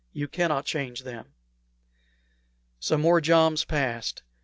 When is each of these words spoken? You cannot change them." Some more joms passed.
You 0.13 0.27
cannot 0.27 0.65
change 0.65 1.03
them." 1.03 1.35
Some 2.79 3.01
more 3.01 3.21
joms 3.21 3.65
passed. 3.65 4.23